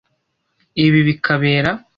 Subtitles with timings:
[0.85, 1.71] ibi bikabera